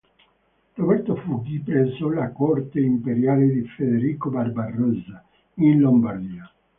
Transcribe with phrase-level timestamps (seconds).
[0.77, 5.23] Roberto fuggì presso la corte imperiale di Federico Barbarossa,
[5.57, 6.51] in Lombardia.